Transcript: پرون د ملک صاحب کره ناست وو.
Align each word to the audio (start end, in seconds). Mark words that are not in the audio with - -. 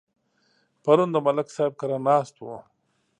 پرون 0.83 1.09
د 1.13 1.17
ملک 1.25 1.47
صاحب 1.55 1.73
کره 1.81 1.97
ناست 2.07 2.35
وو. 2.39 2.55